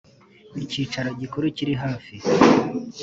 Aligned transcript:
icyicaro 0.63 1.09
gikuru 1.21 1.45
kiri 1.55 1.73
hafi 1.83 2.15